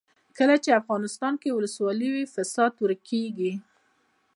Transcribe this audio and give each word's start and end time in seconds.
کله 0.37 0.55
چې 0.63 0.77
افغانستان 0.81 1.33
کې 1.41 1.55
ولسواکي 1.57 2.09
وي 2.13 2.23
فساد 2.35 2.71
ورک 2.83 2.99
کیږي. 3.11 3.53